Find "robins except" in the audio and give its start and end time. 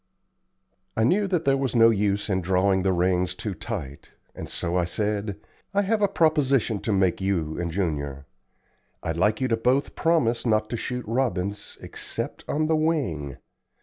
11.07-12.43